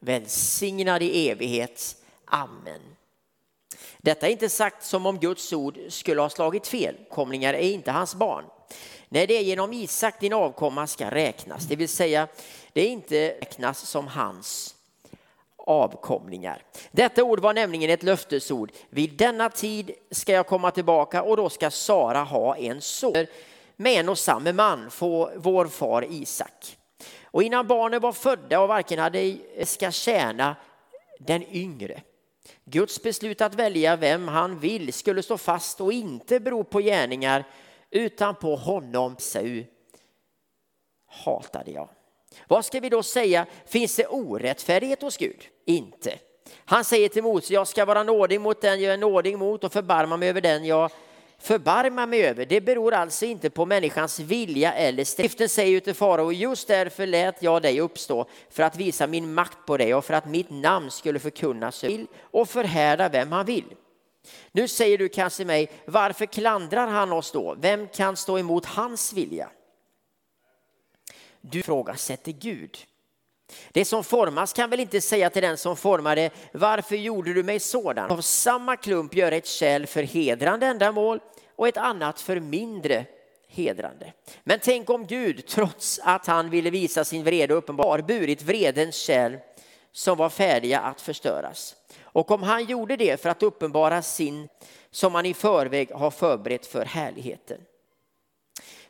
[0.00, 1.96] välsignad i evighet.
[2.24, 2.80] Amen.
[3.98, 6.96] Detta är inte sagt som om Guds ord skulle ha slagit fel.
[7.10, 8.44] Komlingar är inte hans barn.
[9.08, 12.28] Nej, det är genom Isak din avkomma ska räknas, det vill säga
[12.72, 14.74] det är inte räknas som hans
[15.66, 16.62] avkomlingar.
[16.90, 18.72] Detta ord var nämligen ett löftesord.
[18.90, 23.26] Vid denna tid ska jag komma tillbaka och då ska Sara ha en son
[23.76, 24.90] med en och samma man,
[25.36, 26.76] vår far Isak.
[27.22, 30.56] Och innan barnen var födda och varken hade ska tjäna
[31.18, 32.02] den yngre.
[32.64, 37.44] Guds beslut att välja vem han vill skulle stå fast och inte bero på gärningar
[37.94, 39.16] utan på honom
[41.06, 41.88] hatade jag.
[42.48, 43.46] Vad ska vi då säga?
[43.66, 45.42] Finns det orättfärdighet hos Gud?
[45.64, 46.18] Inte.
[46.64, 49.72] Han säger till Mose, jag ska vara nådig mot den jag är nådig mot och
[49.72, 50.90] förbarma mig över den jag
[51.38, 52.46] förbarmar mig över.
[52.46, 57.42] Det beror alltså inte på människans vilja eller stiften säger till farao, just därför lät
[57.42, 60.90] jag dig uppstå för att visa min makt på dig och för att mitt namn
[60.90, 61.84] skulle förkunnas
[62.20, 63.74] och förhärda vem han vill.
[64.52, 67.54] Nu säger du kanske mig, varför klandrar han oss då?
[67.60, 69.50] Vem kan stå emot hans vilja?
[71.40, 72.78] Du ifrågasätter Gud.
[73.72, 77.60] Det som formas kan väl inte säga till den som formade, varför gjorde du mig
[77.60, 78.10] sådan?
[78.10, 81.20] Av samma klump gör ett kärl för hedrande ändamål
[81.56, 83.06] och ett annat för mindre
[83.48, 84.12] hedrande.
[84.44, 88.96] Men tänk om Gud, trots att han ville visa sin vrede uppenbar, har burit vredens
[88.96, 89.38] kärl
[89.92, 91.76] som var färdiga att förstöras.
[92.14, 94.48] Och om han gjorde det för att uppenbara sin
[94.90, 97.60] som han i förväg har förberett för härligheten.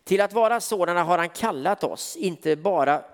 [0.05, 3.05] Till att vara sådana har han kallat oss, inte bara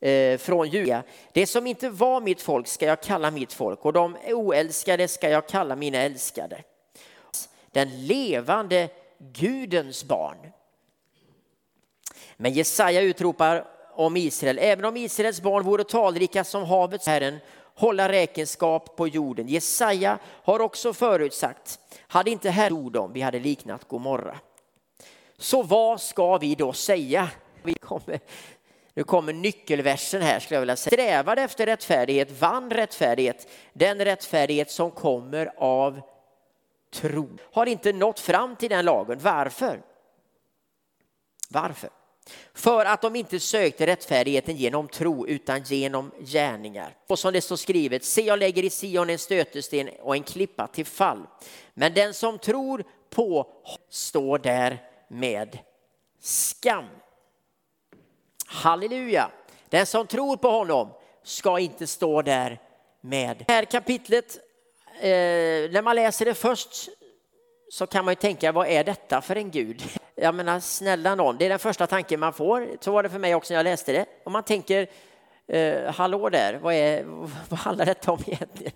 [0.00, 1.02] eh, från Julia.
[1.32, 5.28] Det som inte var mitt folk ska jag kalla mitt folk och de oälskade ska
[5.28, 6.62] jag kalla mina älskade.
[7.70, 8.88] Den levande
[9.18, 10.52] Gudens barn.
[12.36, 17.38] Men Jesaja utropar om Israel, även om Israels barn vore talrika som havets Herren
[17.78, 19.48] hålla räkenskap på jorden.
[19.48, 24.38] Jesaja har också förutsagt, hade inte Herren ord om, vi hade liknat Gomorra.
[25.38, 27.30] Så vad ska vi då säga?
[27.62, 28.20] Vi kommer,
[28.94, 30.92] nu kommer nyckelversen här skulle jag vilja säga.
[30.92, 36.00] Strävade efter rättfärdighet, vann rättfärdighet, den rättfärdighet som kommer av
[36.94, 37.28] tro.
[37.52, 39.18] Har inte nått fram till den lagen.
[39.22, 39.82] Varför?
[41.48, 41.90] Varför?
[42.54, 46.96] För att de inte sökte rättfärdigheten genom tro utan genom gärningar.
[47.06, 50.66] Och som det står skrivet, se jag lägger i Sion en stötesten och en klippa
[50.66, 51.26] till fall.
[51.74, 53.46] Men den som tror på
[53.90, 55.58] står där med
[56.20, 56.84] skam.
[58.46, 59.30] Halleluja!
[59.68, 60.90] Den som tror på honom
[61.22, 62.60] ska inte stå där
[63.00, 63.44] med.
[63.46, 64.38] Det här kapitlet,
[65.00, 65.08] eh,
[65.70, 66.88] när man läser det först
[67.70, 69.97] så kan man ju tänka, vad är detta för en Gud?
[70.20, 72.68] Jag menar, ah, snälla någon, det är den första tanken man får.
[72.80, 74.06] Så var det för mig också när jag läste det.
[74.24, 74.86] Och man tänker,
[75.46, 77.04] eh, hallå där, vad, är,
[77.48, 78.72] vad handlar detta om egentligen?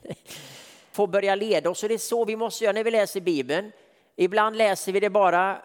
[0.93, 3.73] Få börja leda oss, och det är så vi måste göra när vi läser Bibeln.
[4.17, 5.63] Ibland läser vi det bara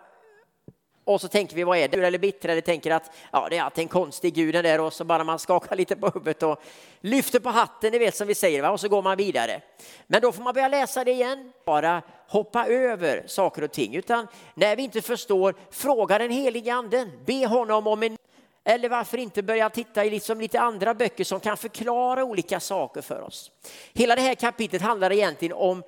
[1.08, 1.98] och så tänker vi, vad är det?
[2.06, 5.04] Eller bittra eller tänker att ja, det är alltid en konstig gud där och så
[5.04, 6.62] bara man skakar lite på huvudet och
[7.02, 8.70] lyfter på hatten, ni vet som vi säger, va?
[8.70, 9.62] och så går man vidare.
[10.08, 14.28] Men då får man börja läsa det igen, bara hoppa över saker och ting, utan
[14.54, 18.18] när vi inte förstår, fråga den helige anden, be honom om en
[18.64, 23.02] eller varför inte börja titta i liksom lite andra böcker som kan förklara olika saker
[23.02, 23.52] för oss.
[23.94, 25.84] Hela det här kapitlet handlar egentligen om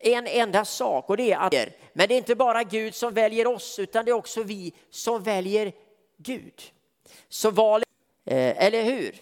[0.00, 3.46] en enda sak och det är att men det är inte bara Gud som väljer
[3.46, 5.72] oss utan det är också vi som väljer
[6.16, 6.62] Gud.
[7.28, 7.88] Så valet,
[8.26, 9.14] eh, eller hur?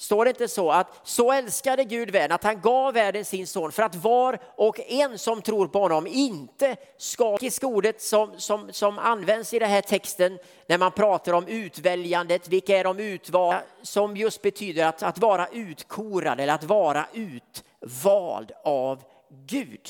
[0.00, 3.72] Står det inte så att så älskade Gud världen att han gav världen sin son
[3.72, 7.38] för att var och en som tror på honom inte ska...
[7.62, 12.78] Ordet som, som, som används i den här texten när man pratar om utväljandet, vilka
[12.78, 19.02] är de utvalda, som just betyder att, att vara utkorad eller att vara utvald av
[19.46, 19.88] Gud.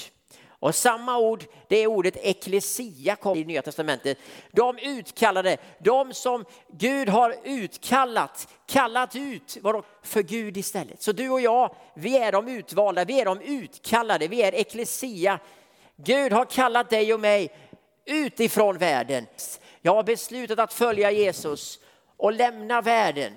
[0.60, 4.18] Och samma ord, det är ordet eklesia kom i Nya Testamentet.
[4.52, 9.58] De utkallade, de som Gud har utkallat, kallat ut
[10.02, 11.02] för Gud istället.
[11.02, 15.38] Så du och jag, vi är de utvalda, vi är de utkallade, vi är eklesia.
[15.96, 17.50] Gud har kallat dig och mig
[18.04, 19.26] utifrån världen.
[19.80, 21.78] Jag har beslutat att följa Jesus
[22.16, 23.32] och lämna världen.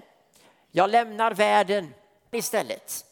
[0.71, 1.93] Jag lämnar världen
[2.31, 3.05] istället.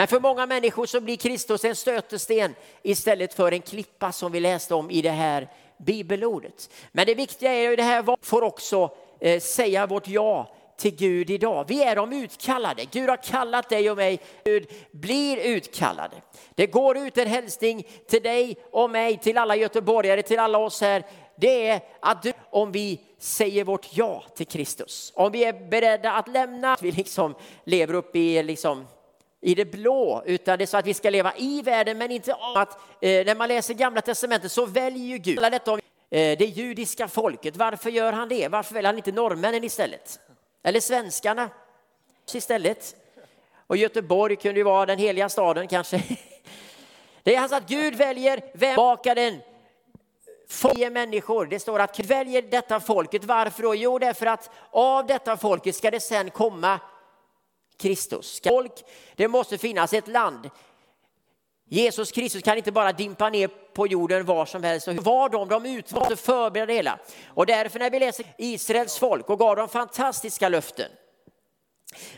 [0.00, 4.40] Men för många människor så blir Kristus en stötesten istället för en klippa som vi
[4.40, 6.70] läste om i det här bibelordet.
[6.92, 11.30] Men det viktiga är ju det här får också eh, säga vårt ja till Gud
[11.30, 11.64] idag.
[11.68, 12.84] Vi är de utkallade.
[12.90, 14.20] Gud har kallat dig och mig.
[14.44, 16.16] Gud blir utkallade.
[16.54, 20.80] Det går ut en hälsning till dig och mig, till alla göteborgare, till alla oss
[20.80, 21.06] här.
[21.36, 26.12] Det är att du, om vi säger vårt ja till Kristus, om vi är beredda
[26.12, 28.86] att lämna, vi liksom lever upp i liksom
[29.40, 32.32] i det blå, utan det är så att vi ska leva i världen men inte
[32.32, 35.78] om att eh, när man läser gamla testamentet så väljer ju Gud detta om,
[36.10, 37.56] eh, det judiska folket.
[37.56, 38.48] Varför gör han det?
[38.48, 40.20] Varför väljer han inte norrmännen istället?
[40.62, 41.50] Eller svenskarna
[42.32, 42.96] istället?
[43.66, 46.02] Och Göteborg kunde ju vara den heliga staden kanske.
[47.22, 49.40] Det är alltså att Gud väljer vem bakar den
[50.48, 51.46] Följer människor.
[51.46, 53.24] Det står att Gud väljer detta folket.
[53.24, 53.74] Varför då?
[53.74, 56.80] Jo, därför att av detta folket ska det sen komma
[57.80, 58.40] Kristus.
[58.44, 58.72] Folk,
[59.16, 60.50] det måste finnas ett land.
[61.72, 64.88] Jesus Kristus kan inte bara dimpa ner på jorden var som helst.
[64.88, 66.98] Var de, de utvalde förbereda det hela.
[67.26, 70.90] Och därför när vi läser Israels folk och gav dem fantastiska löften.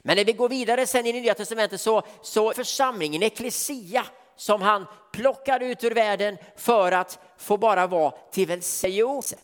[0.02, 4.04] Men när vi går vidare sen i Nya Testamentet så, så församlingen, eklesia,
[4.36, 9.36] som han plockade ut ur världen för att få bara vara till välsignelse.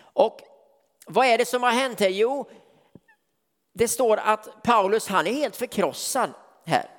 [0.00, 0.40] Och
[1.06, 2.08] vad är det som har hänt här?
[2.08, 2.50] Jo,
[3.74, 6.30] det står att Paulus han är helt förkrossad
[6.66, 6.90] här.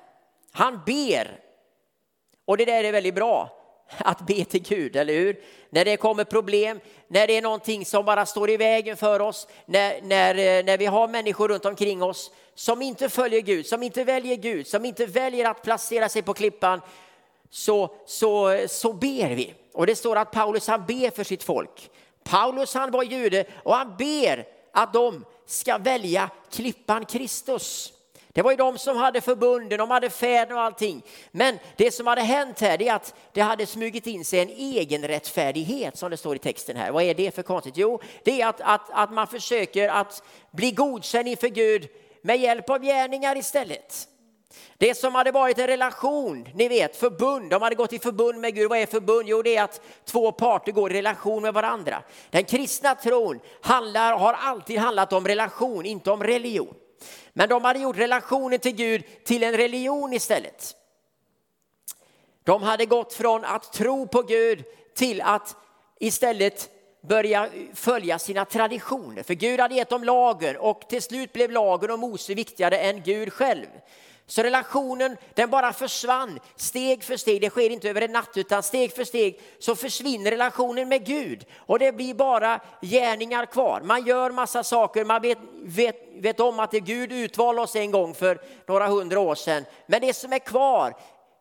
[0.52, 1.40] Han ber.
[2.44, 3.56] Och det där är väldigt bra,
[3.98, 5.40] att be till Gud, eller hur?
[5.70, 9.48] När det kommer problem, när det är någonting som bara står i vägen för oss,
[9.66, 13.82] när, när, eh, när vi har människor runt omkring oss som inte följer Gud, som
[13.82, 16.80] inte väljer Gud, som inte väljer att placera sig på klippan,
[17.50, 19.54] så, så, så ber vi.
[19.72, 21.90] Och det står att Paulus han ber för sitt folk.
[22.24, 27.92] Paulus han var jude och han ber att de ska välja klippan Kristus.
[28.28, 31.02] Det var ju de som hade förbunden, de hade fäder och allting.
[31.30, 35.96] Men det som hade hänt här är att det hade smugit in sig en egenrättfärdighet
[35.96, 36.92] som det står i texten här.
[36.92, 37.76] Vad är det för konstigt?
[37.76, 41.88] Jo, det är att, att, att man försöker att bli godkänd inför Gud
[42.22, 44.08] med hjälp av gärningar istället.
[44.78, 48.54] Det som hade varit en relation, ni vet förbund, de hade gått i förbund med
[48.54, 48.70] Gud.
[48.70, 49.28] Vad är förbund?
[49.28, 52.02] Jo, det är att två parter går i relation med varandra.
[52.30, 56.74] Den kristna tron handlar, har alltid handlat om relation, inte om religion.
[57.32, 60.76] Men de hade gjort relationen till Gud till en religion istället.
[62.44, 64.64] De hade gått från att tro på Gud
[64.94, 65.56] till att
[66.00, 66.70] istället
[67.08, 69.22] börja följa sina traditioner.
[69.22, 73.02] För Gud hade gett dem lagen och till slut blev lagen och Mose viktigare än
[73.02, 73.66] Gud själv.
[74.28, 77.40] Så relationen den bara försvann steg för steg.
[77.40, 81.46] Det sker inte över en natt utan steg för steg så försvinner relationen med Gud.
[81.58, 83.80] Och det blir bara gärningar kvar.
[83.80, 87.90] Man gör massa saker, man vet, vet, vet om att det Gud utvalde oss en
[87.90, 89.64] gång för några hundra år sedan.
[89.86, 90.96] Men det som är kvar,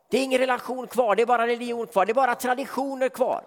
[0.09, 3.43] det är ingen relation kvar, det är bara religion kvar, det är bara traditioner kvar.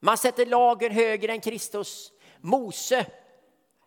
[0.00, 2.12] Man sätter lagen högre än Kristus.
[2.40, 3.06] Mose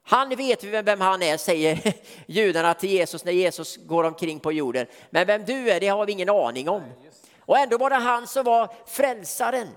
[0.03, 1.93] han vet vem han är, säger
[2.25, 4.87] judarna till Jesus när Jesus går omkring på jorden.
[5.09, 6.83] Men vem du är, det har vi ingen aning om.
[7.39, 9.67] Och ändå var det han som var frälsaren.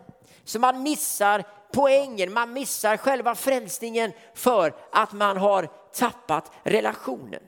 [0.44, 7.40] Så man missar poängen, man missar själva frälsningen för att man har tappat relationen.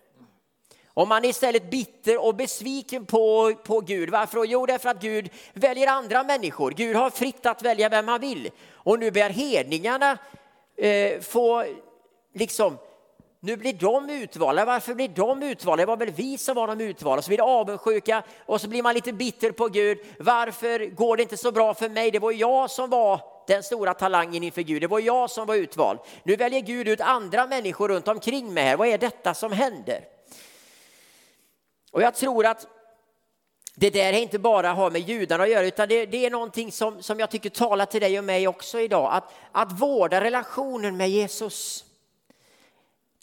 [0.94, 4.10] Om man är istället bitter och besviken på, på Gud.
[4.10, 4.44] Varför?
[4.44, 6.70] Jo, därför att Gud väljer andra människor.
[6.70, 8.50] Gud har fritt att välja vem han vill.
[8.72, 10.18] Och nu börjar hedningarna
[10.76, 11.64] eh, få
[12.38, 12.78] liksom,
[13.40, 14.64] nu blir de utvalda.
[14.64, 15.82] Varför blir de utvalda?
[15.82, 17.22] Det var väl vi som var de utvalda.
[17.22, 19.98] Så blir det avundsjuka och så blir man lite bitter på Gud.
[20.18, 22.10] Varför går det inte så bra för mig?
[22.10, 24.82] Det var jag som var den stora talangen inför Gud.
[24.82, 25.98] Det var jag som var utvald.
[26.22, 28.76] Nu väljer Gud ut andra människor runt omkring mig här.
[28.76, 30.04] Vad är detta som händer?
[31.92, 32.66] Och jag tror att
[33.74, 36.72] det där är inte bara har med judarna att göra utan det, det, är någonting
[36.72, 39.08] som, som jag tycker talar till dig och mig också idag.
[39.12, 41.85] Att, att vårda relationen med Jesus.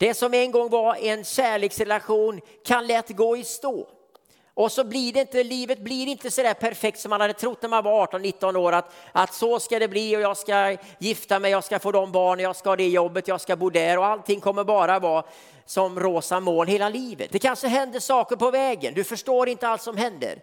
[0.03, 3.88] Det som en gång var en kärleksrelation kan lätt gå i stå.
[4.53, 7.62] Och så blir det inte, livet blir inte så där perfekt som man hade trott
[7.62, 11.39] när man var 18-19 år att, att så ska det bli och jag ska gifta
[11.39, 13.98] mig, jag ska få de barn, jag ska ha det jobbet, jag ska bo där
[13.98, 15.24] och allting kommer bara vara
[15.65, 17.31] som rosa moln hela livet.
[17.31, 20.39] Det kanske händer saker på vägen, du förstår inte allt som händer.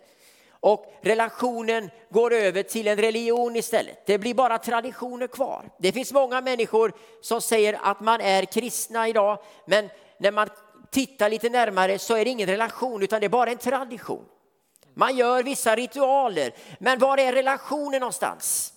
[0.61, 4.07] Och relationen går över till en religion istället.
[4.07, 5.71] Det blir bara traditioner kvar.
[5.79, 9.88] Det finns många människor som säger att man är kristna idag, men
[10.19, 10.49] när man
[10.90, 14.25] tittar lite närmare så är det ingen relation utan det är bara en tradition.
[14.95, 18.73] Man gör vissa ritualer, men var är relationen någonstans?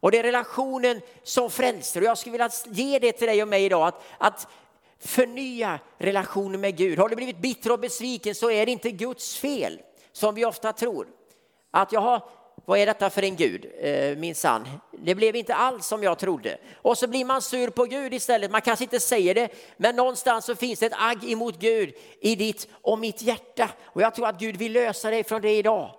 [0.00, 2.00] Och det är relationen som frälser.
[2.00, 4.48] Och jag skulle vilja ge det till dig och mig idag, att, att
[4.98, 6.98] förnya relationen med Gud.
[6.98, 9.80] Har du blivit bitter och besviken så är det inte Guds fel,
[10.16, 11.06] som vi ofta tror.
[11.70, 12.20] Att jaha,
[12.64, 13.66] vad är detta för en Gud?
[13.80, 14.68] Eh, min sann.
[14.92, 16.58] Det blev inte alls som jag trodde.
[16.82, 18.50] Och så blir man sur på Gud istället.
[18.50, 22.34] Man kanske inte säger det, men någonstans så finns det ett agg emot Gud i
[22.34, 23.70] ditt och mitt hjärta.
[23.84, 25.90] Och jag tror att Gud vill lösa dig från det idag.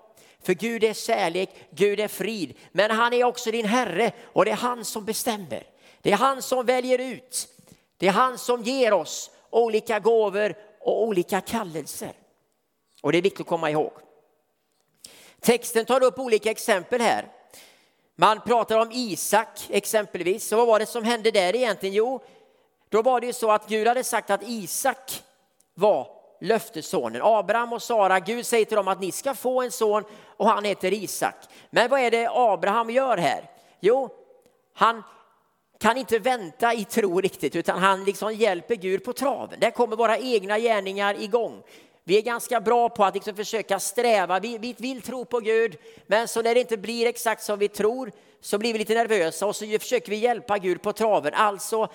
[0.43, 2.57] För Gud är kärlek, Gud är frid.
[2.71, 5.63] Men han är också din Herre och det är han som bestämmer.
[6.01, 7.47] Det är han som väljer ut.
[7.97, 12.12] Det är han som ger oss olika gåvor och olika kallelser.
[13.01, 14.06] Och det är viktigt att komma ihåg.
[15.41, 17.27] Texten tar upp olika exempel här.
[18.15, 20.48] Man pratar om Isak exempelvis.
[20.48, 21.96] Så vad var det som hände där egentligen?
[21.96, 22.24] Jo,
[22.89, 25.24] då var det ju så att Gud hade sagt att Isak
[25.74, 26.08] var
[26.41, 27.22] löftessonen.
[27.24, 30.03] Abraham och Sara, Gud säger till dem att ni ska få en son
[30.38, 31.36] och han heter Isak.
[31.70, 33.50] Men vad är det Abraham gör här?
[33.79, 34.10] Jo,
[34.74, 35.03] han
[35.79, 39.60] kan inte vänta i tro riktigt utan han liksom hjälper Gud på traven.
[39.60, 41.63] Där kommer våra egna gärningar igång.
[42.07, 44.39] Vi är ganska bra på att liksom försöka sträva.
[44.39, 47.67] Vi, vi, vill tro på Gud, men så när det inte blir exakt som vi
[47.67, 48.11] tror
[48.41, 51.33] så blir vi lite nervösa och så försöker vi hjälpa Gud på traven.
[51.33, 51.89] Alltså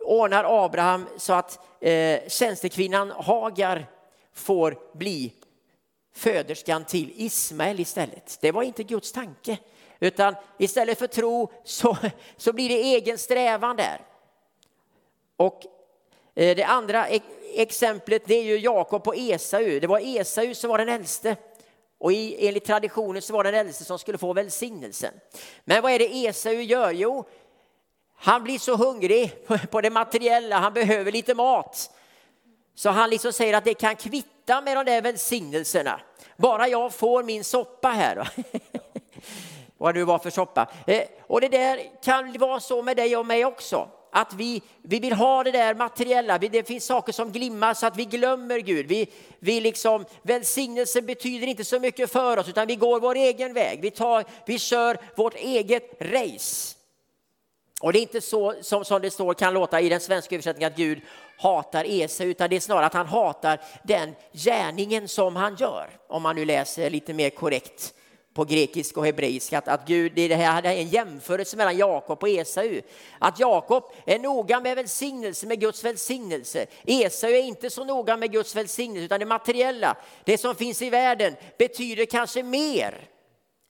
[0.00, 3.86] ordnar Abraham så att eh, tjänstekvinnan Hagar
[4.32, 5.32] får bli
[6.14, 8.38] föderskan till Ismael istället.
[8.40, 9.58] Det var inte Guds tanke,
[10.00, 11.96] utan istället för tro så,
[12.36, 14.00] så blir det egen strävan där.
[15.36, 15.62] Och
[16.36, 17.20] Eh, det andra e-
[17.54, 19.80] exemplet det är ju Jakob och Esau.
[19.80, 21.36] Det var Esau som var den äldste.
[21.98, 25.14] Och i, enligt traditionen så var det den äldste som skulle få välsignelsen.
[25.64, 26.90] Men vad är det Esau gör?
[26.92, 27.24] Jo,
[28.16, 31.90] han blir så hungrig på det materiella, han behöver lite mat.
[32.74, 36.00] Så han liksom säger att det kan kvitta med de där välsignelserna.
[36.36, 38.28] Bara jag får min soppa här.
[39.78, 40.68] Vad det nu var för soppa.
[40.86, 45.00] Eh, och det där kan vara så med dig och mig också att vi, vi
[45.00, 48.86] vill ha det där materiella, det finns saker som glimmar så att vi glömmer Gud.
[48.86, 49.08] Vi,
[49.38, 53.80] vi liksom, välsignelsen betyder inte så mycket för oss utan vi går vår egen väg.
[53.80, 56.76] Vi, tar, vi kör vårt eget race.
[57.80, 60.72] Och det är inte så som, som det står kan låta i den svenska översättningen
[60.72, 61.00] att Gud
[61.38, 65.90] hatar Esau utan det är snarare att han hatar den gärningen som han gör.
[66.08, 67.94] Om man nu läser lite mer korrekt
[68.36, 72.28] på grekiska och hebreiska att, att Gud, det här är en jämförelse mellan Jakob och
[72.28, 72.80] Esau.
[73.18, 76.66] Att Jakob är noga med välsignelse, med Guds välsignelse.
[76.84, 80.90] Esau är inte så noga med Guds välsignelse utan det materiella, det som finns i
[80.90, 83.08] världen betyder kanske mer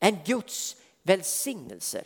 [0.01, 2.05] än Guds välsignelser.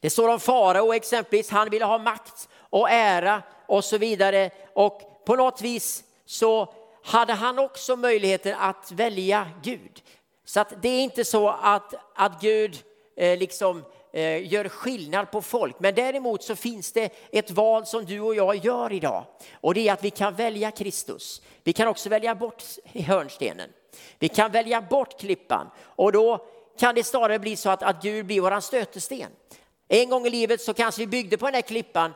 [0.00, 5.24] Det står om farao exempelvis, han ville ha makt och ära och så vidare och
[5.26, 6.74] på något vis så
[7.08, 10.02] hade han också möjligheten att välja Gud.
[10.44, 12.82] Så att det är inte så att, att Gud
[13.16, 15.80] eh, liksom eh, gör skillnad på folk.
[15.80, 19.24] Men däremot så finns det ett val som du och jag gör idag.
[19.60, 21.42] Och det är att vi kan välja Kristus.
[21.64, 23.70] Vi kan också välja bort hörnstenen.
[24.18, 25.70] Vi kan välja bort klippan.
[25.80, 26.46] Och då
[26.78, 29.30] kan det snarare bli så att, att Gud blir våran stötesten.
[29.88, 32.12] En gång i livet så kanske vi byggde på den här klippan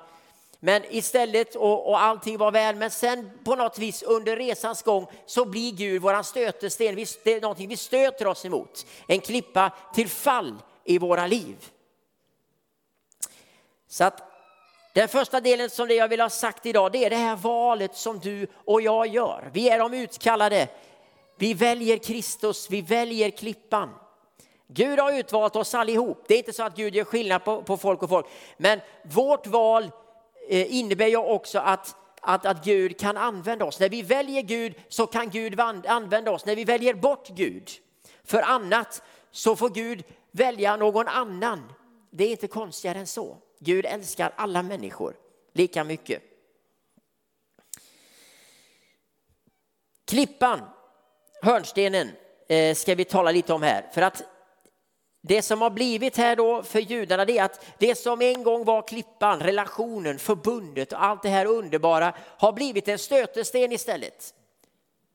[0.64, 5.06] men istället, och, och allting var väl, men sen på något vis under resans gång
[5.26, 6.94] så blir Gud våran stötesten.
[7.24, 8.86] Det är någonting vi stöter oss emot.
[9.06, 10.54] En klippa till fall
[10.84, 11.56] i våra liv.
[13.88, 14.22] Så att
[14.94, 17.96] den första delen som det jag vill ha sagt idag, det är det här valet
[17.96, 19.50] som du och jag gör.
[19.52, 20.68] Vi är de utkallade.
[21.38, 23.90] Vi väljer Kristus, vi väljer klippan.
[24.66, 26.24] Gud har utvalt oss allihop.
[26.28, 28.26] Det är inte så att Gud gör skillnad på, på folk och folk.
[28.56, 29.90] Men vårt val
[30.48, 33.80] Eh, innebär ju också att, att, att Gud kan använda oss.
[33.80, 36.44] När vi väljer Gud så kan Gud använda oss.
[36.44, 37.70] När vi väljer bort Gud
[38.24, 41.72] för annat så får Gud välja någon annan.
[42.10, 43.36] Det är inte konstigare än så.
[43.58, 45.16] Gud älskar alla människor
[45.52, 46.22] lika mycket.
[50.04, 50.60] Klippan,
[51.42, 52.10] hörnstenen,
[52.48, 53.90] eh, ska vi tala lite om här.
[53.94, 54.22] För att
[55.24, 58.64] det som har blivit här då för judarna det är att det som en gång
[58.64, 64.34] var klippan, relationen, förbundet och allt det här underbara har blivit en stötesten istället.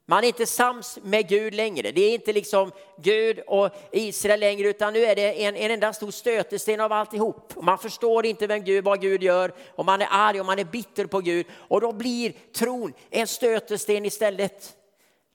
[0.10, 1.92] Man är inte sams med Gud längre.
[1.92, 5.94] Det är inte liksom Gud och Israel längre utan nu är det en, en enda
[5.94, 7.54] stor stötesten av alltihop.
[7.62, 10.64] Man förstår inte vem Gud, vad Gud gör och man är arg och man är
[10.64, 14.77] bitter på Gud och då blir tron en stötesten istället.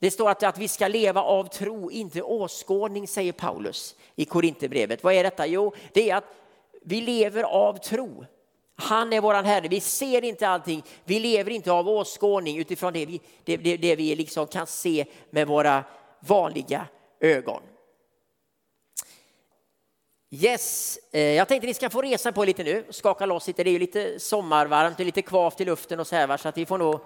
[0.03, 5.05] Det står att, att vi ska leva av tro, inte åskådning, säger Paulus i Korinthierbrevet.
[5.05, 5.47] Vad är detta?
[5.47, 6.25] Jo, det är att
[6.85, 8.25] vi lever av tro.
[8.77, 9.69] Han är våran Herre.
[9.69, 10.83] Vi ser inte allting.
[11.05, 15.05] Vi lever inte av åskådning utifrån det vi, det, det, det vi liksom kan se
[15.31, 15.85] med våra
[16.21, 16.87] vanliga
[17.21, 17.63] ögon.
[20.31, 23.65] Yes, eh, jag tänkte ni ska få resa på lite nu, skaka loss lite.
[23.65, 26.59] Det är ju lite sommarvarmt och lite kvavt i luften och så här, så att
[26.59, 27.01] vi får nog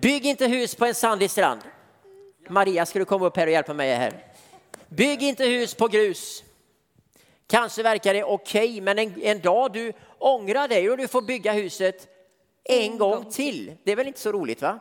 [0.00, 1.60] bygg inte hus på en sandig strand.
[2.48, 4.24] Maria, ska du komma upp här och hjälpa mig här?
[4.88, 6.44] Bygg inte hus på grus.
[7.46, 11.22] Kanske verkar det okej, okay, men en, en, dag du ångrar dig och du får
[11.22, 12.08] bygga huset
[12.64, 13.76] en gång till.
[13.84, 14.78] Det är väl inte så roligt va?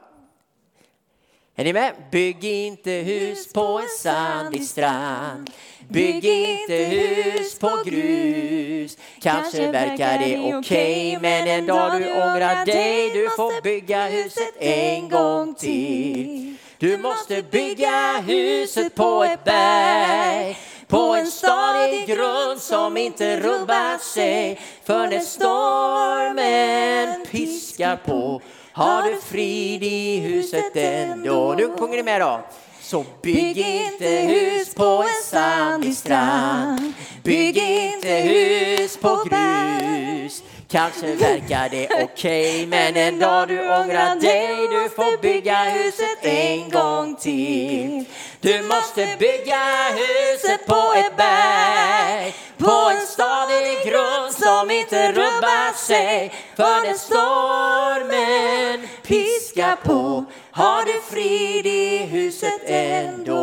[1.58, 1.94] Är ni med?
[2.12, 5.50] Bygg inte hus på en sandig strand.
[5.88, 8.98] Bygg inte hus på grus.
[9.22, 13.10] Kanske verkar det okej, okay, men en dag du ångrar dig.
[13.10, 16.56] Du får bygga huset en gång till.
[16.78, 20.58] Du måste bygga huset på ett berg
[20.88, 24.60] på en stadig grund som inte rubbar sig.
[24.84, 28.42] För när stormen piskar på
[28.76, 31.54] har du frid i huset ändå.
[31.58, 32.40] Nu sjunger ni med då.
[32.82, 36.94] Så bygg inte hus på en sandig strand.
[37.24, 40.44] Bygg inte hus på grus.
[40.68, 42.04] Kanske verkar det okej,
[42.56, 44.68] okay, men en dag du ångrar dig.
[44.68, 48.06] Du får bygga huset en gång till.
[48.42, 52.36] Du måste bygga huset på ett berg.
[52.58, 54.25] På en stadig grund
[54.60, 56.34] som inte rubbar sig.
[56.56, 63.34] För när stormen piskar på har du frid i huset ändå.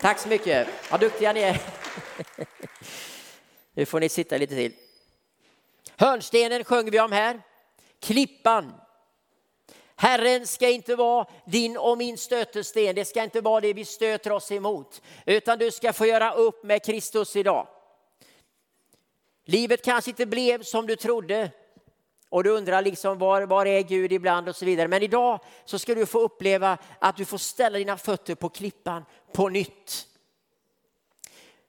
[0.00, 0.68] Tack så mycket.
[0.90, 1.60] Vad duktiga ni är.
[3.74, 4.72] Nu får ni sitta lite till.
[5.96, 7.42] Hörnstenen sjöng vi om här.
[8.00, 8.72] Klippan.
[9.96, 12.94] Herren ska inte vara din och min stötesten.
[12.94, 15.02] Det ska inte vara det vi stöter oss emot.
[15.26, 17.66] Utan du ska få göra upp med Kristus idag.
[19.44, 21.50] Livet kanske inte blev som du trodde.
[22.28, 24.88] Och du undrar liksom var, var är Gud ibland och så vidare.
[24.88, 29.04] Men idag så ska du få uppleva att du får ställa dina fötter på klippan
[29.32, 30.06] på nytt.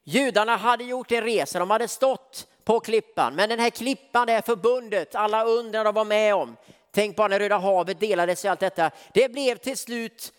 [0.03, 3.35] Judarna hade gjort en resa, de hade stått på klippan.
[3.35, 6.55] Men den här klippan, det här förbundet, alla undrar de var med om.
[6.91, 8.91] Tänk bara när Röda havet delades och allt detta.
[9.13, 10.33] Det blev till slut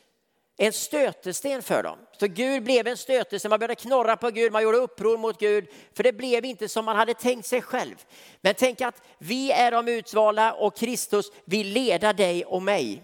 [0.56, 1.98] en stötesten för dem.
[2.18, 3.48] Så Gud blev en stötesten.
[3.48, 6.84] man började knorra på Gud, man gjorde uppror mot Gud, för det blev inte som
[6.84, 8.04] man hade tänkt sig själv.
[8.40, 13.02] Men tänk att vi är de utvalda och Kristus vill leda dig och mig.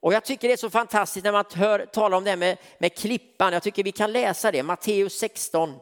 [0.00, 2.98] Och jag tycker det är så fantastiskt när man hör tala om det med, med
[2.98, 3.52] klippan.
[3.52, 5.74] Jag tycker vi kan läsa det, Matteus 16,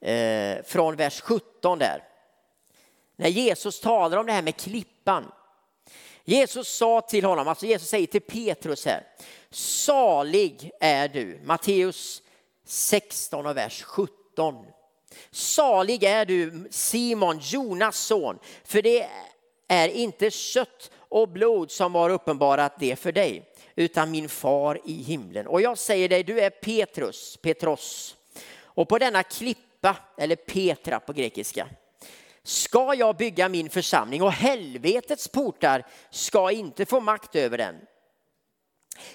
[0.00, 2.02] eh, från vers 17 där.
[3.16, 5.32] När Jesus talar om det här med klippan.
[6.28, 9.06] Jesus sa till honom, alltså Jesus säger till Petrus här,
[9.50, 12.22] salig är du, Matteus
[12.64, 14.66] 16 och vers 17.
[15.30, 19.06] Salig är du Simon, Jonas son, för det
[19.68, 25.02] är inte kött och blod som har uppenbarat det för dig, utan min far i
[25.02, 25.46] himlen.
[25.46, 28.16] Och jag säger dig, du är Petrus, Petros,
[28.60, 31.68] och på denna klippa, eller Petra på grekiska,
[32.46, 37.76] ska jag bygga min församling och helvetets portar ska inte få makt över den.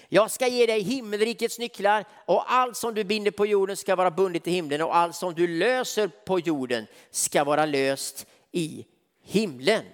[0.09, 4.11] Jag ska ge dig himmelrikets nycklar och allt som du binder på jorden ska vara
[4.11, 8.85] bundet i himlen och allt som du löser på jorden ska vara löst i
[9.23, 9.85] himlen.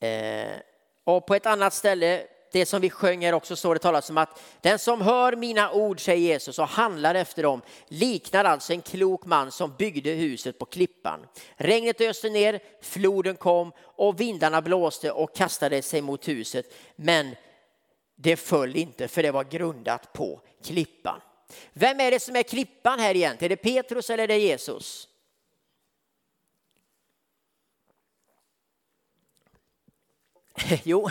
[0.00, 0.58] Eh,
[1.04, 4.18] och på ett annat ställe det som vi sjöng här också står det talas om
[4.18, 8.82] att den som hör mina ord, säger Jesus, och handlar efter dem liknar alltså en
[8.82, 11.26] klok man som byggde huset på klippan.
[11.56, 16.74] Regnet öste ner, floden kom och vindarna blåste och kastade sig mot huset.
[16.96, 17.36] Men
[18.16, 21.20] det föll inte för det var grundat på klippan.
[21.72, 23.52] Vem är det som är klippan här egentligen?
[23.52, 25.08] Är det Petrus eller är det Jesus?
[30.84, 31.10] Jo,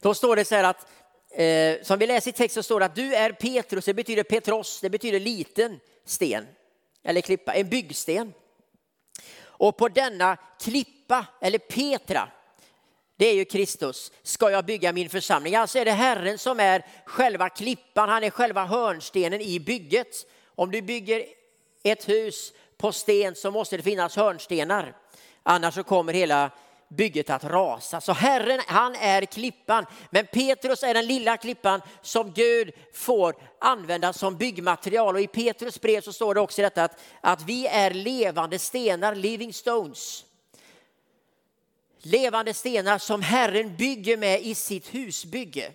[0.00, 0.86] då står det så här att,
[1.30, 4.80] eh, som vi läser i texten står det att du är Petrus, det betyder Petros,
[4.80, 6.46] det betyder liten sten
[7.02, 8.32] eller klippa, en byggsten.
[9.42, 12.28] Och på denna klippa, eller Petra,
[13.16, 15.54] det är ju Kristus, ska jag bygga min församling.
[15.54, 20.26] Alltså är det Herren som är själva klippan, han är själva hörnstenen i bygget.
[20.46, 21.24] Om du bygger
[21.82, 24.96] ett hus på sten så måste det finnas hörnstenar.
[25.42, 26.50] Annars så kommer hela
[26.90, 28.00] bygget att rasa.
[28.00, 29.86] Så Herren, han är klippan.
[30.10, 35.14] Men Petrus är den lilla klippan som Gud får använda som byggmaterial.
[35.14, 39.14] Och i Petrus brev så står det också detta att, att vi är levande stenar,
[39.14, 40.24] living stones.
[41.98, 45.72] Levande stenar som Herren bygger med i sitt husbygge.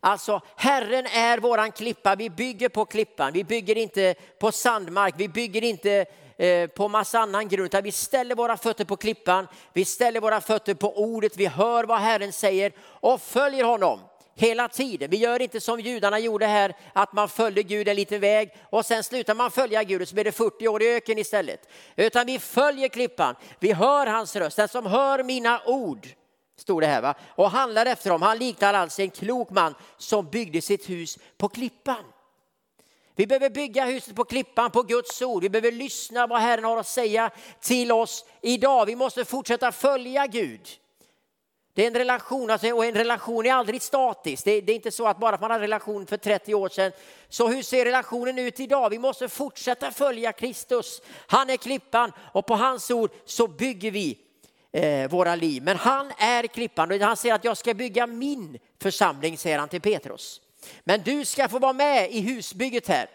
[0.00, 5.28] Alltså Herren är våran klippa, vi bygger på klippan, vi bygger inte på sandmark, vi
[5.28, 6.06] bygger inte
[6.38, 7.66] Eh, på massa annan grund.
[7.66, 11.84] Utan vi ställer våra fötter på klippan, vi ställer våra fötter på ordet, vi hör
[11.84, 14.00] vad Herren säger och följer honom
[14.34, 15.10] hela tiden.
[15.10, 18.86] Vi gör inte som judarna gjorde här, att man följde Gud en liten väg och
[18.86, 21.68] sen slutar man följa Gud och så blir det 40 år i öken istället.
[21.96, 24.56] Utan vi följer klippan, vi hör hans röst.
[24.56, 26.06] Den som hör mina ord,
[26.56, 30.30] stod det här va, och handlar efter dem, han liknar alltså en klok man som
[30.30, 32.04] byggde sitt hus på klippan.
[33.16, 35.42] Vi behöver bygga huset på klippan, på Guds ord.
[35.42, 38.86] Vi behöver lyssna vad Herren har att säga till oss idag.
[38.86, 40.68] Vi måste fortsätta följa Gud.
[41.74, 44.44] Det är en relation, alltså, och en relation är aldrig statisk.
[44.44, 46.16] Det är, det är inte så att bara för att man hade en relation för
[46.16, 46.92] 30 år sedan.
[47.28, 48.90] Så hur ser relationen ut idag?
[48.90, 51.02] Vi måste fortsätta följa Kristus.
[51.26, 54.18] Han är klippan och på hans ord så bygger vi
[54.72, 55.62] eh, våra liv.
[55.62, 59.68] Men han är klippan och han säger att jag ska bygga min församling, säger han
[59.68, 60.40] till Petrus.
[60.84, 63.08] Men du ska få vara med i husbygget här.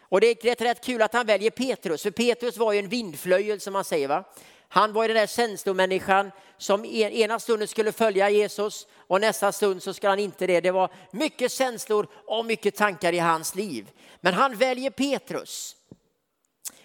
[0.00, 2.88] Och det är rätt, rätt kul att han väljer Petrus, för Petrus var ju en
[2.88, 4.08] vindflöjel som man säger.
[4.08, 4.24] Va?
[4.68, 9.52] Han var ju den där känslomänniskan som e-, ena stunden skulle följa Jesus och nästa
[9.52, 10.60] stund så ska han inte det.
[10.60, 13.90] Det var mycket känslor och mycket tankar i hans liv.
[14.20, 15.76] Men han väljer Petrus.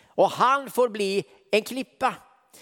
[0.07, 2.15] Och han får bli en klippa.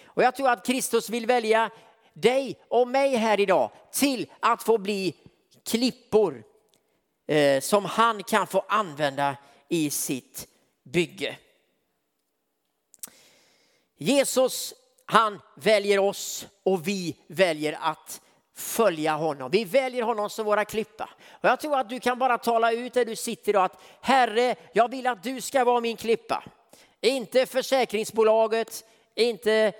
[0.05, 1.69] Och jag tror att Kristus vill välja
[2.13, 5.15] dig och mig här idag till att få bli
[5.65, 6.43] klippor
[7.27, 9.37] Eh, som han kan få använda
[9.69, 10.47] i sitt
[10.83, 11.37] bygge.
[13.97, 14.73] Jesus
[15.05, 18.21] han väljer oss och vi väljer att
[18.55, 19.51] följa honom.
[19.51, 21.09] Vi väljer honom som våra klippa.
[21.31, 24.55] Och jag tror att du kan bara tala ut där du sitter idag att Herre,
[24.73, 26.43] jag vill att du ska vara min klippa.
[27.01, 29.73] Inte försäkringsbolaget, inte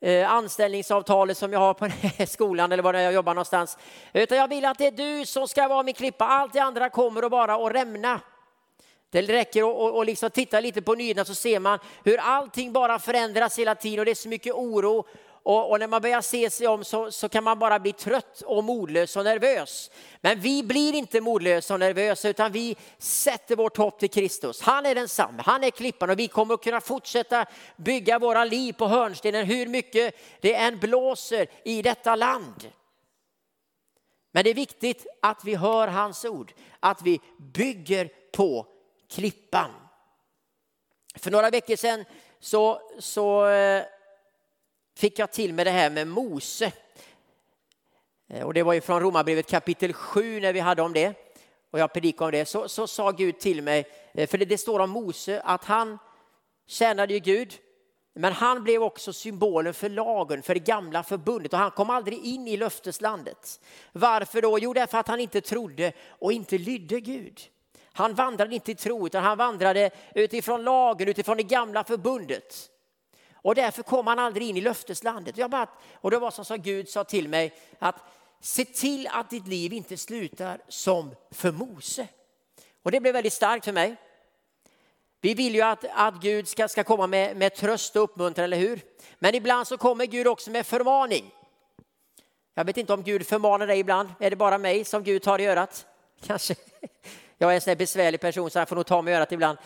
[0.00, 1.88] Eh, anställningsavtalet som jag har på
[2.26, 3.78] skolan eller var jag jobbar någonstans.
[4.12, 6.24] Utan jag vill att det är du som ska vara min klippa.
[6.24, 8.20] Allt det andra kommer att bara att rämna.
[9.10, 13.58] Det räcker att liksom titta lite på nyheterna så ser man hur allting bara förändras
[13.58, 15.06] hela tiden och det är så mycket oro
[15.42, 18.42] och, och, när man börjar se sig om så, så, kan man bara bli trött
[18.46, 19.90] och modlös och nervös.
[20.20, 24.60] Men vi blir inte modlösa och nervösa utan vi sätter vårt hopp till Kristus.
[24.60, 27.46] Han är densamme, han är klippan och vi kommer att kunna fortsätta
[27.76, 32.72] bygga våra liv på hörnstenen hur mycket det än blåser i detta land.
[34.32, 38.66] Men det är viktigt att vi hör hans ord, att vi bygger på
[39.10, 39.70] klippan.
[41.14, 42.04] För några veckor sedan
[42.40, 43.84] så, så eh,
[44.98, 46.72] fick jag till med det här med Mose.
[48.28, 51.14] Eh, och det var ju från Romarbrevet kapitel 7 när vi hade om det.
[51.70, 52.46] Och jag predikade om det.
[52.46, 55.98] Så, så sa Gud till mig, eh, för det, det står om Mose att han
[56.66, 57.54] tjänade ju Gud.
[58.14, 62.24] Men han blev också symbolen för lagen, för det gamla förbundet och han kom aldrig
[62.24, 63.60] in i löfteslandet.
[63.92, 64.58] Varför då?
[64.58, 67.40] Jo, därför att han inte trodde och inte lydde Gud.
[67.92, 72.70] Han vandrade inte i tro utan han vandrade utifrån lagen, utifrån det gamla förbundet.
[73.42, 75.36] Och därför kom han aldrig in i löfteslandet.
[75.36, 77.96] Jag bara, och det var som så Gud sa till mig att
[78.40, 82.08] se till att ditt liv inte slutar som för Mose.
[82.82, 83.96] Och det blev väldigt starkt för mig.
[85.20, 88.56] Vi vill ju att, att Gud ska, ska komma med, med tröst och uppmuntran, eller
[88.56, 88.80] hur?
[89.18, 91.30] Men ibland så kommer Gud också med förmaning.
[92.54, 94.08] Jag vet inte om Gud förmanar dig ibland.
[94.20, 95.86] Är det bara mig som Gud tar i örat?
[96.26, 96.54] Kanske.
[97.38, 99.32] Jag är en sån här besvärlig person så han får nog ta mig i örat
[99.32, 99.58] ibland.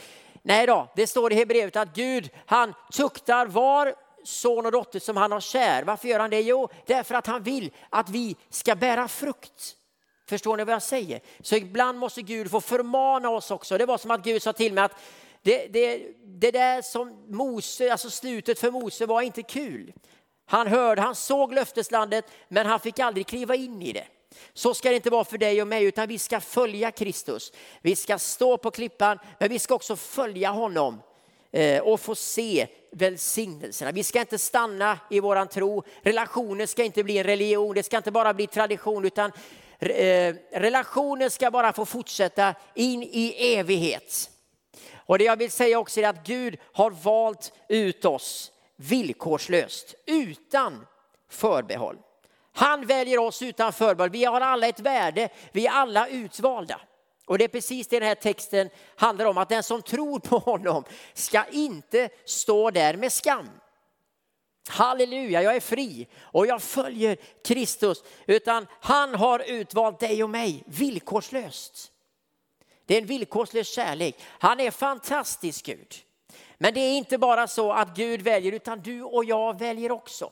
[0.43, 5.17] Nej då, det står i Hebreerbrevet att Gud han tuktar var son och dotter som
[5.17, 5.83] han har kär.
[5.83, 6.41] Varför gör han det?
[6.41, 9.77] Jo, därför att han vill att vi ska bära frukt.
[10.29, 11.21] Förstår ni vad jag säger?
[11.41, 13.79] Så ibland måste Gud få förmana oss också.
[13.79, 14.97] Det var som att Gud sa till mig att
[15.43, 19.93] det, det, det där som Mose, alltså slutet för Mose var inte kul.
[20.47, 24.07] Han hörde, han såg löfteslandet men han fick aldrig kliva in i det.
[24.53, 27.53] Så ska det inte vara för dig och mig, utan vi ska följa Kristus.
[27.81, 31.03] Vi ska stå på klippan, men vi ska också följa honom
[31.53, 33.93] eh, och få se välsignelserna.
[33.93, 35.83] Vi ska inte stanna i våran tro.
[36.03, 39.33] Relationen ska inte bli en religion, det ska inte bara bli tradition, utan
[39.79, 44.31] eh, relationen ska bara få fortsätta in i evighet.
[44.95, 50.87] Och det jag vill säga också är att Gud har valt ut oss villkorslöst, utan
[51.31, 51.97] förbehåll.
[52.53, 54.11] Han väljer oss utan förbehåll.
[54.11, 55.29] Vi har alla ett värde.
[55.53, 56.81] Vi är alla utvalda.
[57.27, 59.39] Och det är precis det den här texten handlar om.
[59.39, 60.85] Att den som tror på honom
[61.15, 63.51] ska inte stå där med skam.
[64.69, 68.05] Halleluja, jag är fri och jag följer Kristus.
[68.27, 71.93] Utan han har utvalt dig och mig villkorslöst.
[72.87, 74.17] Det är en villkorslös kärlek.
[74.29, 75.95] Han är fantastisk Gud.
[76.59, 80.31] Men det är inte bara så att Gud väljer utan du och jag väljer också.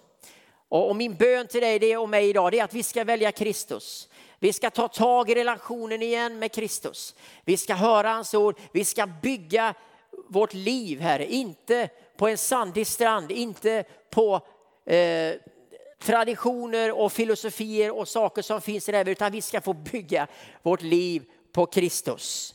[0.71, 3.33] Och min bön till dig det och mig idag det är att vi ska välja
[3.33, 4.09] Kristus.
[4.39, 7.15] Vi ska ta tag i relationen igen med Kristus.
[7.45, 8.59] Vi ska höra hans ord.
[8.73, 9.75] Vi ska bygga
[10.29, 14.41] vårt liv, Herre, inte på en sandig strand, inte på
[14.87, 15.35] eh,
[16.03, 20.27] traditioner och filosofier och saker som finns i det här, utan vi ska få bygga
[20.63, 22.55] vårt liv på Kristus.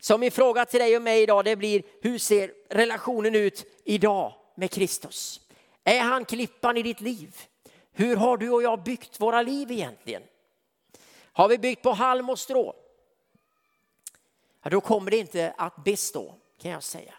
[0.00, 4.34] Så min fråga till dig och mig idag det blir, hur ser relationen ut idag
[4.54, 5.40] med Kristus?
[5.84, 7.36] Är han klippan i ditt liv?
[7.92, 10.22] Hur har du och jag byggt våra liv egentligen?
[11.32, 12.74] Har vi byggt på halm och strå?
[14.62, 17.14] Ja, då kommer det inte att bestå kan jag säga.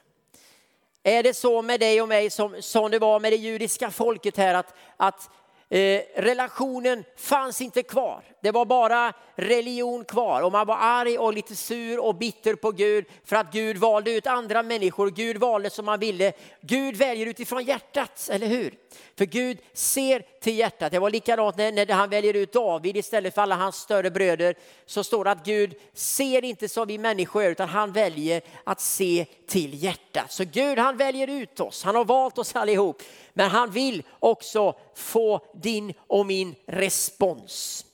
[1.04, 4.38] Är det så med dig och mig som, som det var med det judiska folket
[4.38, 5.30] här att, att
[5.74, 8.24] eh, relationen fanns inte kvar.
[8.42, 12.72] Det var bara religion kvar och man var arg och lite sur och bitter på
[12.72, 15.10] Gud för att Gud valde ut andra människor.
[15.10, 16.34] Gud valde som han ville.
[16.62, 18.74] Gud väljer utifrån hjärtat, eller hur?
[19.18, 20.92] För Gud ser till hjärtat.
[20.92, 24.56] Det var likadant när, när han väljer ut David istället för alla hans större bröder.
[24.86, 29.26] Så står det att Gud ser inte som vi människor utan han väljer att se
[29.48, 30.32] till hjärtat.
[30.32, 31.84] Så Gud han väljer ut oss.
[31.84, 33.02] Han har valt oss allihop.
[33.34, 37.86] Men han vill också få din och min respons.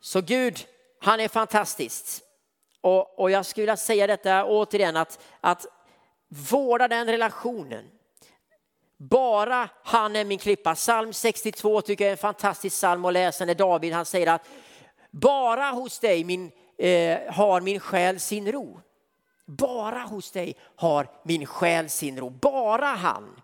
[0.00, 0.66] Så Gud,
[1.00, 2.22] han är fantastisk.
[2.80, 5.66] Och, och jag skulle vilja säga detta återigen att, att
[6.28, 7.84] vårda den relationen.
[8.96, 10.74] Bara han är min klippa.
[10.74, 14.48] Psalm 62 tycker jag är en fantastisk psalm att läsa när David han säger att
[15.10, 18.80] bara hos dig min, eh, har min själ sin ro.
[19.46, 22.30] Bara hos dig har min själ sin ro.
[22.30, 23.40] Bara han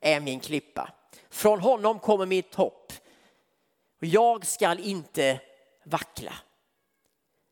[0.00, 0.90] är min klippa.
[1.30, 2.92] Från honom kommer mitt hopp.
[4.00, 5.40] Jag skall inte
[5.84, 6.32] vackla.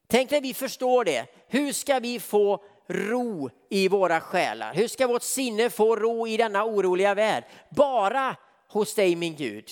[0.06, 1.26] Tänk när vi förstår det.
[1.48, 4.74] Hur ska vi få ro i våra själar?
[4.74, 7.44] Hur ska vårt sinne få ro i denna oroliga värld?
[7.70, 8.36] Bara
[8.68, 9.70] hos dig min Gud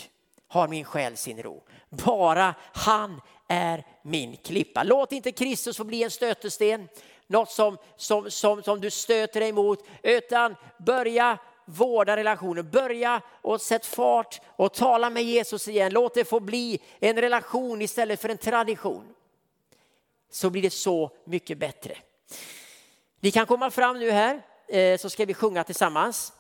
[0.49, 1.63] har min själ sin ro.
[1.89, 4.83] Bara han är min klippa.
[4.83, 6.89] Låt inte Kristus få bli en stötesten,
[7.27, 12.71] något som, som, som, som du stöter dig mot, utan börja vårda relationen.
[12.71, 15.93] Börja och sätt fart och tala med Jesus igen.
[15.93, 19.15] Låt det få bli en relation istället för en tradition.
[20.31, 21.97] Så blir det så mycket bättre.
[23.21, 26.33] Ni kan komma fram nu här eh, så ska vi sjunga tillsammans.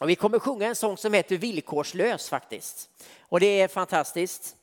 [0.00, 2.88] Och vi kommer sjunga en sång som heter Villkorslös faktiskt.
[3.20, 4.56] Och det är fantastiskt.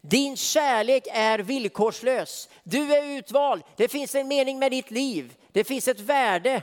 [0.00, 2.48] Din kärlek är villkorslös.
[2.62, 3.62] Du är utvald.
[3.76, 5.34] Det finns en mening med ditt liv.
[5.52, 6.62] Det finns ett värde.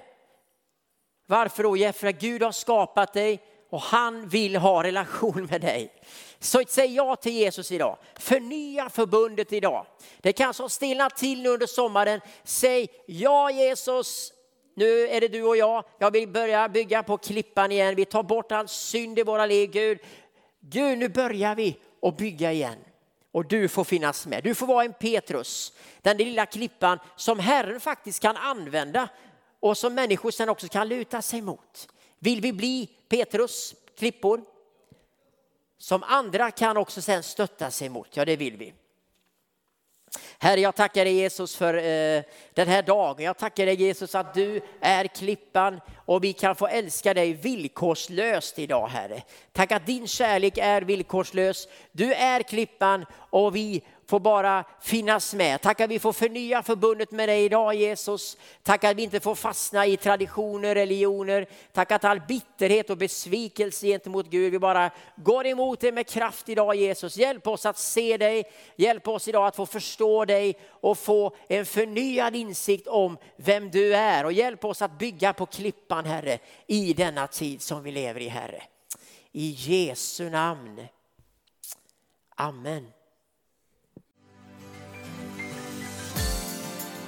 [1.28, 1.94] Varför då?
[1.94, 5.94] För att Gud har skapat dig och han vill ha relation med dig.
[6.40, 7.98] Så säg ja till Jesus idag.
[8.16, 9.86] Förnya förbundet idag.
[10.22, 12.22] Det kanske har stillnat till nu under sommaren.
[12.44, 14.34] Säg ja Jesus,
[14.76, 15.84] nu är det du och jag.
[16.00, 17.96] Jag vill börja bygga på klippan igen.
[17.96, 19.70] Vi tar bort all synd i våra liv.
[19.72, 20.00] Gud,
[20.60, 22.78] Gud nu börjar vi att bygga igen.
[23.32, 24.44] Och du får finnas med.
[24.44, 29.10] Du får vara en Petrus, den lilla klippan som Herren faktiskt kan använda
[29.60, 31.88] och som människor sen också kan luta sig mot.
[32.20, 34.42] Vill vi bli Petrus, klippor,
[35.78, 38.18] som andra kan också sen stötta sig mot?
[38.18, 38.74] Ja, det vill vi.
[40.40, 43.24] Herre, jag tackar dig Jesus för eh, den här dagen.
[43.24, 48.60] Jag tackar dig Jesus att du är klippan och vi kan få älska dig villkorslöst
[48.60, 49.24] idag Herre.
[49.52, 51.68] Tack att din kärlek är villkorslös.
[51.92, 55.62] Du är klippan och vi får bara finnas med.
[55.62, 58.38] Tack att vi får förnya förbundet med dig idag Jesus.
[58.64, 61.48] Tack att vi inte får fastna i traditioner, religioner.
[61.74, 66.50] Tack att all bitterhet och besvikelse gentemot Gud, vi bara går emot det med kraft
[66.50, 67.18] idag Jesus.
[67.18, 68.44] Hjälp oss att se dig,
[68.76, 73.96] hjälp oss idag att få förstå dig och få en förnyad insikt om vem du
[73.96, 74.26] är.
[74.26, 78.28] Och hjälp oss att bygga på klippan Herre i denna tid som vi lever i
[78.28, 78.64] Herre.
[79.32, 80.88] I Jesu namn.
[82.36, 82.97] Amen.